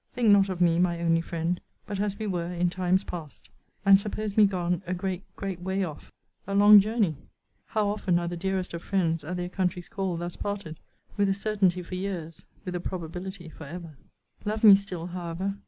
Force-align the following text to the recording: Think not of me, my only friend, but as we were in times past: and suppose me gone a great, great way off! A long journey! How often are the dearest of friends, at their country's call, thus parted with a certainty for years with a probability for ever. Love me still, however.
Think 0.15 0.29
not 0.29 0.49
of 0.49 0.61
me, 0.61 0.79
my 0.79 0.99
only 0.99 1.21
friend, 1.21 1.61
but 1.85 1.99
as 1.99 2.17
we 2.17 2.25
were 2.25 2.51
in 2.51 2.71
times 2.71 3.03
past: 3.03 3.49
and 3.85 3.99
suppose 3.99 4.35
me 4.35 4.47
gone 4.47 4.81
a 4.87 4.95
great, 4.95 5.21
great 5.35 5.61
way 5.61 5.83
off! 5.83 6.11
A 6.47 6.55
long 6.55 6.79
journey! 6.79 7.17
How 7.67 7.87
often 7.87 8.17
are 8.17 8.27
the 8.27 8.35
dearest 8.35 8.73
of 8.73 8.81
friends, 8.81 9.23
at 9.23 9.37
their 9.37 9.47
country's 9.47 9.89
call, 9.89 10.17
thus 10.17 10.35
parted 10.35 10.79
with 11.17 11.29
a 11.29 11.35
certainty 11.35 11.83
for 11.83 11.93
years 11.93 12.47
with 12.65 12.73
a 12.73 12.79
probability 12.79 13.47
for 13.47 13.65
ever. 13.65 13.95
Love 14.43 14.63
me 14.63 14.75
still, 14.75 15.05
however. 15.05 15.59